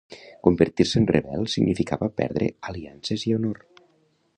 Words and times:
Convertir-se 0.45 0.97
en 1.01 1.05
"rebel" 1.11 1.45
significava 1.57 2.11
perdre 2.23 2.51
aliances 2.73 3.29
i 3.31 3.39
honor. 3.41 3.67